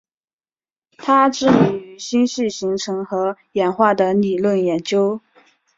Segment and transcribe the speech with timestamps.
[0.97, 5.21] 她知名于星系形成和演化的理论研究。